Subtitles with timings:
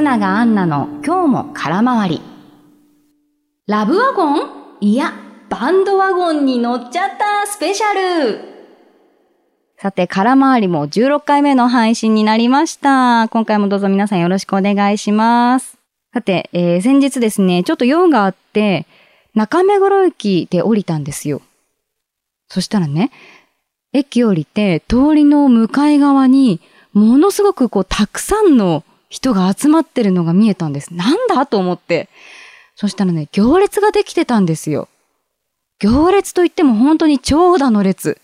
[0.00, 2.22] 松永アンナの今日も空回り。
[3.66, 4.48] ラブワゴン？
[4.80, 5.12] いや、
[5.50, 7.92] バンドワゴンに乗っちゃったスペシャ
[8.32, 8.40] ル
[9.76, 13.28] さて、空回りも16回目の配信になりました。
[13.28, 15.76] 今回もどうぞ皆さんよろしくお願いします。
[16.14, 18.86] さて、えー、先日ですね、ちょっと用があって、
[19.34, 21.42] 中目黒駅で降りたんですよ。
[22.48, 23.10] そしたらね、
[23.92, 26.58] 駅降りて通りの向かい側に
[26.94, 30.94] ものすごくこうたくさんの人が集まってるのが見えたんです。
[30.94, 32.08] なんだと思って。
[32.76, 34.88] そしたらね、行列ができてたんですよ。
[35.80, 38.18] 行列といっても本当に長蛇の列。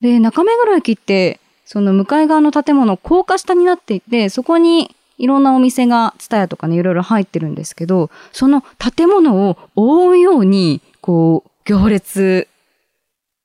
[0.00, 12.48] で、中目黒駅って、その向かい側の建物、高架下になっていて、そこにいろんなお店が、ツタヤとかね、いろいろ入ってるんですけど、その建物を覆うように、こう、行列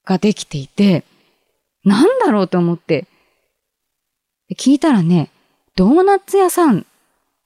[0.06, 1.06] ができていて、
[1.86, 3.08] なんだろうと思って、
[4.58, 5.30] 聞いたらね、
[5.80, 6.86] ドーナツ屋さん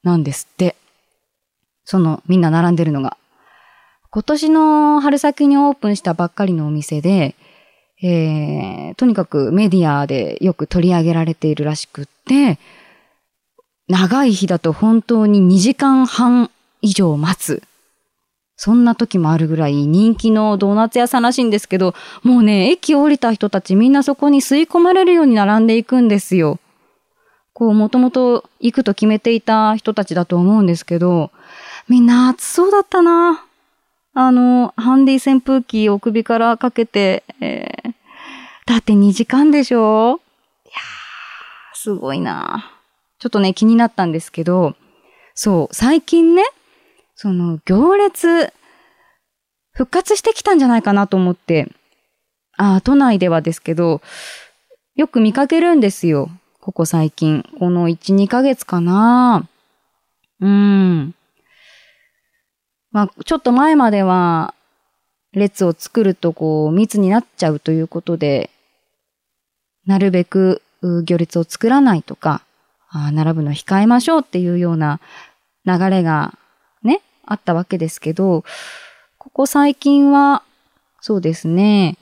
[0.02, 0.76] なんですって。
[1.86, 3.16] その、みんな並んでるのが。
[4.10, 7.36] 今年の春先にオープンしたばっかりのお店で、
[8.02, 12.58] えー、とにかくメディアでよく取り上げられているらしくって、
[13.88, 16.50] 長い日だと本当に2時間半
[16.82, 17.62] 以上待つ。
[18.56, 26.58] そんな時もあるぐらい人気のドーナツ屋さんらしいんですけど、もうね、駅降りた人たちみんなそこに吸い込まれるように並んでいくんですよ。
[27.54, 31.32] こう、もともと行くと決めていた人たちだと思うんですけど、
[31.88, 33.46] みんな暑そうだったな。
[34.16, 37.94] あの、ハンディ扇風機を首からかけて、えー、
[38.66, 40.20] だって2時間でしょ
[40.66, 42.72] いやー、すごいな。
[43.20, 44.76] ちょっとね、気になったんですけど、
[45.36, 46.44] そう、最近ね、
[47.16, 48.52] その、行列、
[49.72, 51.72] 復活してきたんじゃないかなと思って、
[52.58, 54.02] ああ、都内ではですけど、
[54.96, 56.30] よく見かけるんですよ。
[56.64, 57.44] ここ最近。
[57.60, 59.50] この1、2ヶ月かな。
[60.40, 61.14] うん。
[62.90, 64.56] まあ、ちょっと前までは、
[65.34, 68.50] 列を作るとこう、密になっちゃうということで、
[69.86, 72.46] なるべく行列を作らないとか、
[72.88, 75.02] あ並ぶの控えましょうっていうような
[75.66, 76.38] 流れが
[76.82, 78.46] ね、あったわけですけど、
[79.18, 80.44] ここ最近は、
[81.02, 81.98] そうですね、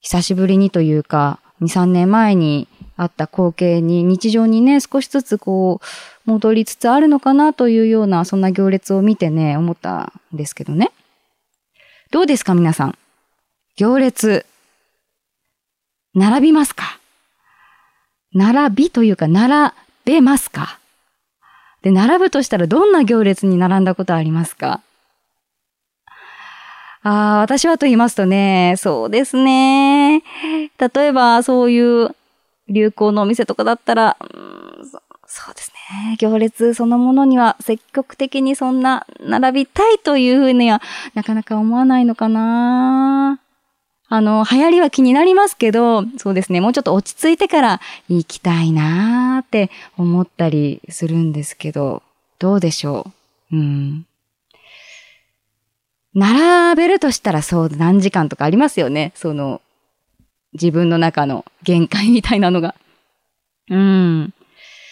[0.00, 2.66] 久しぶりにというか、2、3年前に
[3.00, 10.90] あった光景に日常にね、少しずつこう、戻りつつあるのかなというような、そんな行列を見てね、思ったんですけどね。
[12.10, 12.98] どうですか皆さん？
[13.76, 14.44] 行列、
[16.14, 16.98] 並びますか？
[18.34, 19.72] 並びというか、並
[20.04, 20.78] べますか？
[21.80, 24.82] で、並ぶとしたらどんな行列に並んだことありますか？
[27.02, 30.22] ああ、私はと言いますとね、そうですね。
[30.78, 32.14] 例えば、そういう
[32.70, 34.24] 流行のお店とかだったら、う
[34.82, 36.16] んそ、そうですね。
[36.18, 40.80] 行列そのものには積極的にそんな並びたいというふうには
[41.14, 43.40] なかなか思わないのかな。
[44.12, 46.60] あの、流行りは気になりますけど、そうですね。
[46.60, 52.02] もうちょっと落ち着いてから行きたいなーって思ったりするんですけど、
[52.40, 53.06] どうでしょ
[53.52, 53.56] う？
[53.56, 54.06] うん。
[56.12, 59.12] 並べるとしたらそう何時間とかありますよね。
[59.14, 59.60] その、
[60.52, 62.74] 自分の中の限界みたいなのが。
[63.68, 64.34] うん。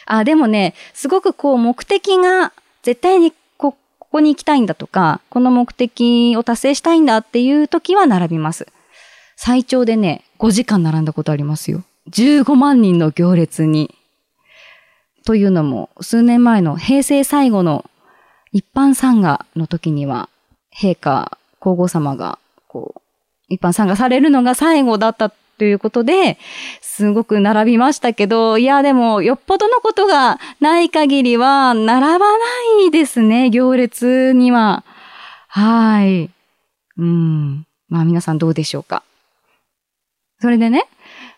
[0.06, 2.52] あ、でもね、すごくこう目的が
[2.82, 8.66] 絶対にこ、ここに行きたいんだとか、この目的を達成したいんだっていう時は並びます。
[9.36, 11.84] 最長でね、5時間並んだことありますよ。
[12.10, 13.94] 15万人の行列に。
[15.24, 17.84] というのも、数年前の平成最後の
[18.50, 20.30] 一般参賀の時には、
[20.74, 23.00] 陛下、皇后様が、こう、
[23.48, 26.38] 一般参加されるのが最後だったということで、
[26.80, 32.36] すごく並びましたけど、いや、でも、よっぽどのことがない限りは、並ばな
[32.86, 34.84] いですね、行列には。
[35.48, 36.30] はい。
[36.96, 37.66] うん。
[37.88, 39.02] まあ皆さんどうでしょうか。
[40.40, 40.86] それでね、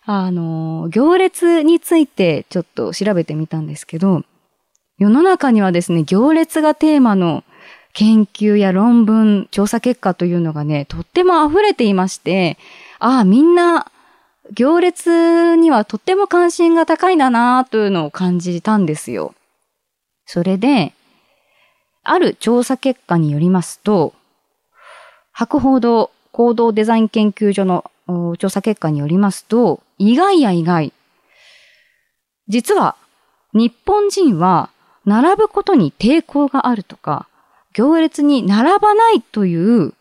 [0.05, 4.23] あの、行列についてちょっと調べてみたんですけど、
[4.97, 7.43] 世の中にはですね、行列がテーマの
[7.93, 12.57] 研究や論文、調査結果というのがね、とっても溢れていまして、
[12.99, 13.91] ああ、みんな
[14.53, 19.35] 行列にはとっても関心が高いんだなというのを感じたんですよ。
[20.25, 20.93] それで、
[22.03, 24.13] ある調査結果によりますと、
[25.31, 27.91] 博報堂行動デザイン研究所の
[28.39, 30.93] 調査結果によりますと、意外や意外。
[32.47, 32.95] 実は、
[33.53, 34.69] 日本人は
[35.05, 37.27] 並ぶことに抵抗があるとか、
[37.73, 39.93] 行列に並ばないという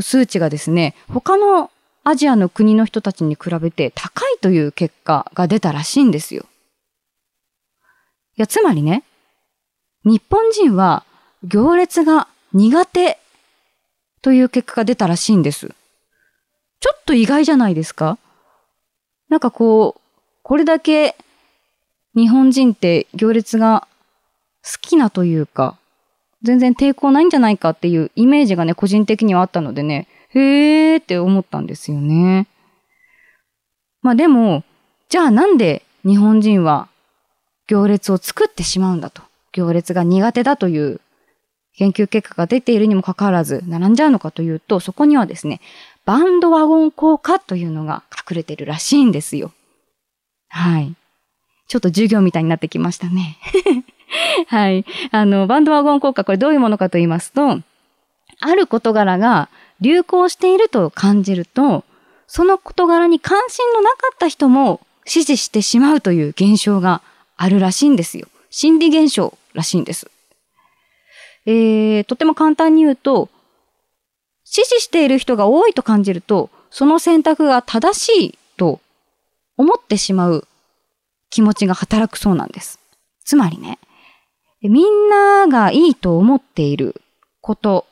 [0.00, 1.71] 数値がですね、他の
[2.04, 6.46] アジアの国の人たちに比べて高いという結果が出たらしいんですよ。
[8.36, 9.04] いや、つまりね、
[10.04, 11.04] 日本人は
[11.44, 13.18] 行列が苦手
[14.20, 15.74] という結果が出たらしいんです。
[16.80, 18.18] ちょっと意外じゃないですか？
[19.28, 20.00] なんかこう、
[20.42, 21.16] これだけ
[22.16, 23.86] 日本人って行列が
[24.64, 25.76] 好きなというか、
[26.42, 32.46] 全然抵抗ないんじゃないかっていうイメージがね、個人的にはあったのでね、へーって思ったんですよね。
[34.02, 34.64] まあでも、
[35.08, 36.88] じゃあなんで日本人は
[37.68, 39.22] 行列を作ってしまうんだと。
[39.52, 41.00] 行列が苦手だという
[41.76, 45.60] 研究結果が出ているにもかかわらず並んじゃうのかというと、そこにはですね、
[46.04, 49.52] バンドワゴン効果というのが隠れてるらしいんですよ。
[50.48, 50.94] はい。
[51.68, 53.38] ちょっと授業みたいになってきましたね。
[54.48, 54.84] はい。
[55.10, 57.60] あの、バンドワゴン効果、これどういうものかと言いますと、
[58.40, 59.48] ある事柄が
[59.82, 61.84] 流行していると感じると、
[62.26, 67.02] その事柄に関心のなかった人も支持してしまうという現象が
[67.36, 68.28] あるらしいんですよ。
[68.48, 70.10] 心理現象らしいんです。
[71.44, 73.28] えー、とても簡単に言うと、
[74.44, 78.80] 支持している人が多いと感じると、その選択が正しいと
[79.56, 80.46] 思ってしまう
[81.30, 82.78] 気持ちが働くそうなんです。
[83.24, 83.78] つまりね、
[84.62, 87.00] みんながいいと思っている
[87.40, 87.86] こと、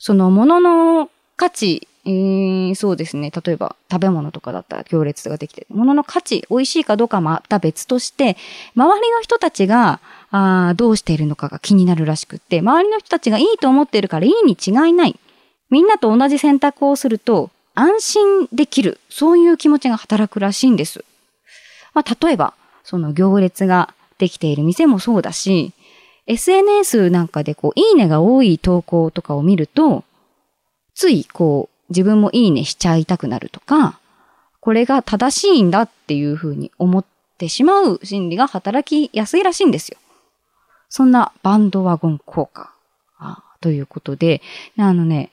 [0.00, 1.86] そのものの価値、
[2.74, 3.30] そうですね。
[3.30, 8.38] 例えば食べ物とかだったら行列ができて、物の価値、美味しいかどうかまた別として、
[8.74, 10.00] 周りの人たちが
[10.30, 15.20] あどうしているのかが気になるらしくって、周りの人たちがいいと思っているからいいに違いない。
[15.68, 18.98] みんなと同じ選択をすると安心できる。
[19.10, 21.04] そういう気持ちが働くらしいんです。
[21.92, 22.54] まあ、例えば、
[22.84, 25.72] その行列ができている店もそうだし、
[26.30, 30.04] SNS なんかでこう、いいねが多い投稿とかを見ると、
[30.94, 33.98] ついこう、自分もいいねしちゃいたくなるとか、
[34.60, 37.04] これが正しいんだっていうふうに思っ
[37.38, 39.98] てしまう心理が働きやすいらしいんですよ。
[40.88, 42.72] そんなバンドワゴン効果
[43.60, 44.40] ということで、
[44.78, 45.30] あのね、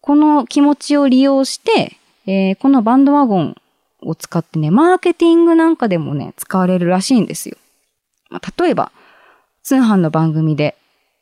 [0.00, 3.56] この気持ちを利用して、えー、このバンドワゴン
[4.00, 7.56] を使ってね、マーケティングなんかでもね、使われるらしいんですよ。
[8.30, 8.90] まあ、例えば、
[9.62, 10.76] 通販の番組で、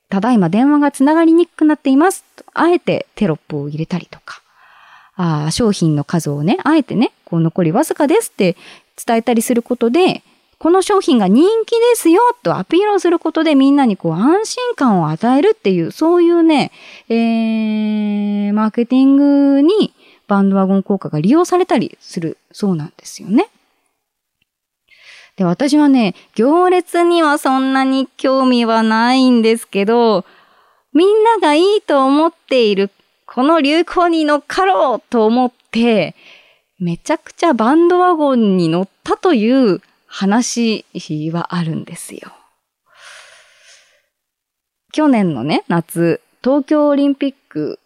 [0.08, 2.24] ただいま電話がつながりにくくなっています。
[2.52, 4.42] あえてテロップを入れたりとか、
[5.16, 8.56] あ商品の数をね、あえてね、こう残りわずかですって
[9.04, 10.22] 伝えたりすることで、
[10.58, 16.70] この商品が人気ですよとアピールをすることでみんなにこう安心感を与えるっていう、そういうね、
[17.08, 19.94] えー、マーケティングに
[20.28, 23.48] バンドワゴン効果が利用されたりするそうなんですよね。
[25.40, 30.26] で、私はね、行列にはそんなに興味はないんですけど、
[30.92, 32.90] みんながいいと思っている、
[33.24, 36.14] この流行に乗っかろうと思って、
[36.78, 40.84] めちゃくちゃバンドワゴンに乗ったという話
[41.32, 42.32] はあるんですよ。
[44.92, 47.79] 去年のね、夏、東京オリンピック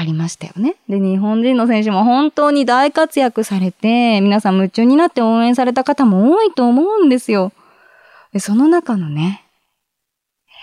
[0.00, 0.76] ありましたよね。
[0.88, 7.52] で、日本人の選手も本当に大活躍されて、皆さん夢中になって応援された方も多いと思うんですよ。
[8.32, 9.44] で、その中のね、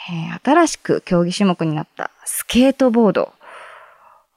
[0.10, 3.32] えー、新しく競技種目になったスケートボード。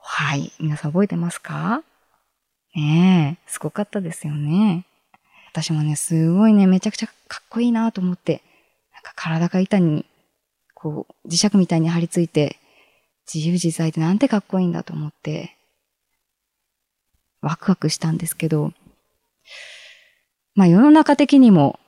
[0.01, 0.53] はい。
[0.61, 1.83] 皆さん覚えてますか？
[2.75, 4.85] ねえ、すごかったですよね。
[5.51, 8.43] 私もね、すごいね、めちゃくちゃかっこいいなと思って、
[8.93, 10.05] なんか体が板に、
[10.75, 12.59] こう、磁石みたいに張り付いて、
[13.33, 15.57] 自由自在でなんてかっこいいんだと思って、
[17.43, 18.73] ワクワクしたんですけど、
[20.55, 21.79] まあ世の中的にも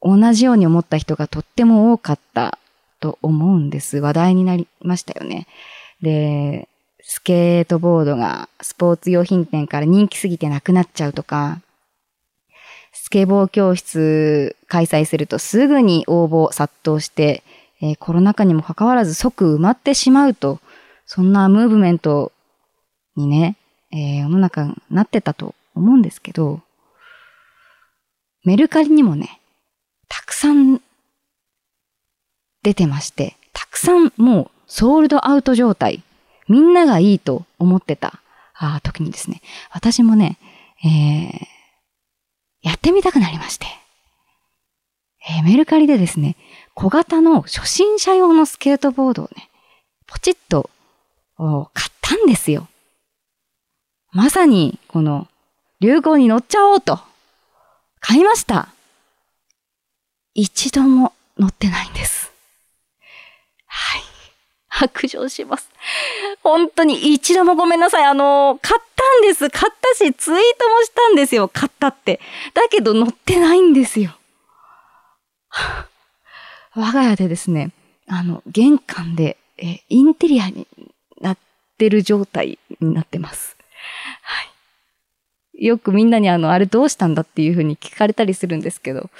[0.00, 2.58] 同じように思った人がとっても多かった
[3.00, 3.98] と思うんです。
[3.98, 5.46] 話題になりましたよね。
[6.00, 6.68] で、
[7.02, 11.60] スケートボードがスポーツ用品店から人気すぎてなくなっちゃうとか、
[12.92, 17.42] スケボー教室開催するとすぐに応募殺到して、
[17.84, 20.58] えー、コロナ禍にもかかわらず即埋まってしまうと、
[21.04, 22.32] そんなムーブメント
[23.14, 23.58] にね、
[23.92, 26.62] えー、世の中になってたと思うんですけど、
[28.42, 29.38] メルカリにもね、
[30.08, 30.80] たくさん
[32.62, 36.02] 出てまして、たくさんもうソールドアウト状態、
[36.48, 38.18] みんながいいと思ってた
[38.54, 40.38] あ時にですね、私もね、
[40.82, 41.46] えー、
[42.62, 43.66] やってみたくなりまして。
[45.26, 46.36] えー、メルカリでですね、
[46.74, 49.48] 小型の初心者用のスケートボードをね、
[50.06, 50.70] ポチッと
[51.36, 52.68] 買ったんですよ。
[54.12, 55.28] まさに、この、
[55.80, 57.00] 流行に乗っちゃおうと、
[58.00, 58.68] 買いました。
[60.34, 62.30] 一度も乗ってないんです。
[63.66, 64.02] はい。
[64.68, 65.70] 白状します。
[66.42, 68.04] 本当に一度もごめんなさい。
[68.04, 69.48] あの、買ったんです。
[69.48, 71.48] 買ったし、ツイートもしたんですよ。
[71.48, 72.20] 買ったって。
[72.52, 74.16] だけど乗ってないんですよ。
[76.74, 77.70] 我が家でですね、
[78.08, 80.66] あの、玄関で、えインテリアに
[81.20, 81.38] なっ
[81.78, 83.56] てる状態になってます。
[84.22, 84.42] は
[85.54, 85.66] い。
[85.66, 89.10] よくみんなにあの、あれどうしたんだっていうふうに聞かれたりするんですけど、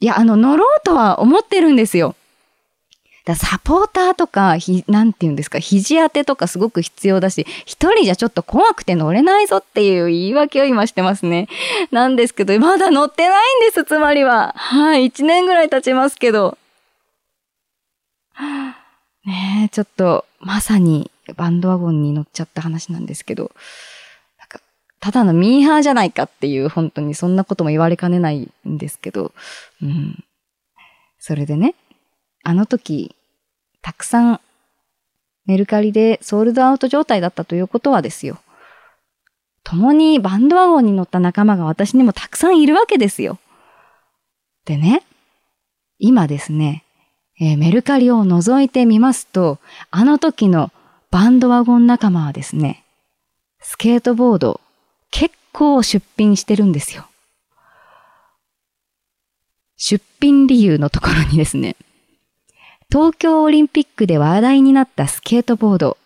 [0.00, 2.14] いや、あの、乗ろうとは思ってるんですよ。
[3.26, 11.48] だサポーターとか、ひ、なんて言うんですか、肘当てとかすごく必要だし、一人じゃちょっと怖くて乗れないぞっていう言い訳を今してますね。
[11.90, 14.54] なんですけど、まだ乗ってないんです、つまりは。
[14.56, 16.56] はい、一年ぐらい経ちますけど。
[19.24, 23.50] ねえ、ちょっと、まさにバンドワゴンに乗っちゃった話なんですけど、
[24.38, 24.60] なんか、
[25.00, 29.32] ただのミーハーじゃないかっていう、本当にそんなことも言われかねないんですけど、
[29.82, 30.22] うん。
[31.18, 31.74] それでね、
[32.44, 33.15] あの時、
[33.86, 34.40] たくさん
[35.44, 38.40] メルカリでソールドアウト状態だったということはですよ。
[39.62, 43.38] 共にバンドワゴンに乗った仲間が私にもたくさんいるわけですよ。
[44.64, 45.04] でね、
[46.00, 46.82] 今ですね、
[47.38, 49.60] えー、メルカリを覗いてみますと、
[49.92, 50.72] あの時の
[51.12, 52.82] バンドワゴン仲間はですね、
[53.60, 54.60] スケートボード
[55.12, 57.06] 結構出品してるんですよ。
[59.76, 61.76] 出品理由のところにですね、
[62.90, 65.98] 東京オリンピックで話題になったスケートボード。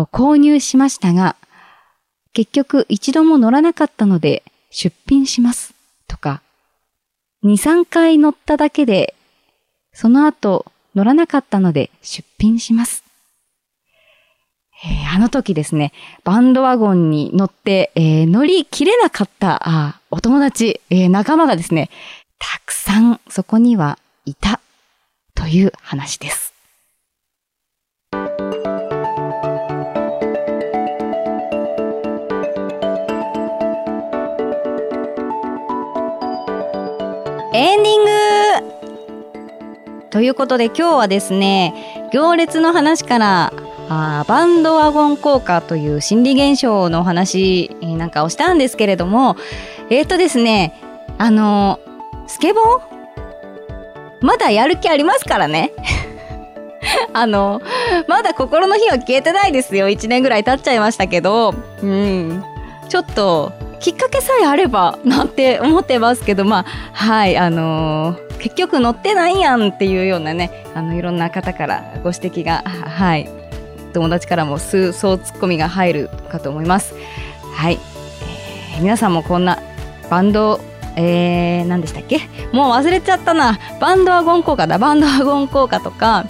[0.00, 1.36] を購入しましたが、
[2.32, 5.74] 結局一度も乗らなかったので出品します。
[6.06, 6.42] とか、
[7.44, 9.14] 2、3回乗っただけで、
[9.92, 13.04] その後乗らなかったので出品します。
[14.84, 21.90] えー、あの時ですね、バンドワゴンに乗って、えー、乗り切れなかったあお友達、えー、仲間がですね、
[22.38, 24.60] たくさんそこにはいた。
[25.38, 26.52] という話です。
[37.54, 38.04] エンディン
[38.64, 43.52] グということで今日はですね、行列の話から
[43.88, 49.36] あバンドワゴン効果という心理現象のお話なんかをしたんですけれども、
[49.88, 50.74] えっ、ー、とですね、
[51.16, 51.78] あの、
[52.26, 52.97] スケボー
[54.20, 55.72] まだやる気ありますからね。
[57.12, 57.60] あの、
[58.06, 59.88] まだ心の火は消えてないですよ。
[59.88, 62.44] 1年ぐらい経っちゃいましたけど、うん。
[62.88, 73.28] ちょっと、きっかけさえあれば、なんて思ってますけど、まあ、はい、あのー、結局乗ってないやんっていうようなね、あの、いろんな方からご指摘が、はい、
[73.92, 76.94] 友達からも数層ツッコミが入るかと思います。
[77.54, 77.78] はい。
[78.74, 79.58] えー、皆さんもこんな
[80.10, 80.60] バンド
[81.00, 82.28] えー、何でしたっけ？
[82.52, 83.58] もう忘れちゃったな。
[83.80, 84.78] バンドワゴン効果だ。
[84.78, 86.26] バンドワゴン効果とか、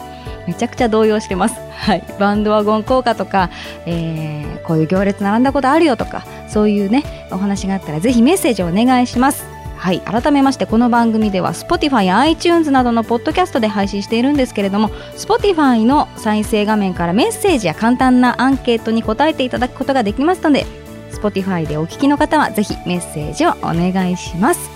[0.47, 1.59] めちゃくちゃ動揺してます。
[1.71, 2.05] はい。
[2.19, 3.51] バンドワゴン効果とか、
[3.87, 9.47] えー、こういう行列並んだことあるよとか、そういうね、お話があったらぜひメッセージをお願いします。
[9.77, 10.01] はい。
[10.01, 20.67] 改めまして、この番組では Spotify や iTunes などのポッドキャストで配信しているんですけれども、Spotify の再生画面からメッセージや簡単なアンケートに答えていただくことができますので、
[21.13, 24.71] Spotify でお聞きの方はぜひメッセージをお願いします。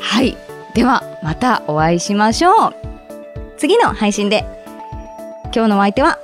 [0.00, 0.36] はい。
[0.74, 2.74] ではまたお会いしましょう。
[3.56, 4.44] 次の配信で。
[5.54, 6.18] 今日のお相手は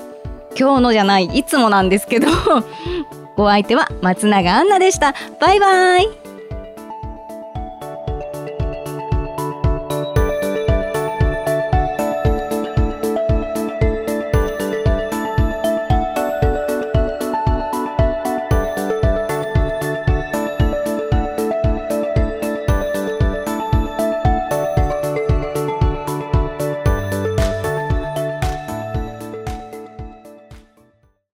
[0.58, 2.28] 今日のじゃないいつもなんですけど。
[3.36, 5.14] お相手は松永アンナでした。
[5.40, 6.33] バイバイ。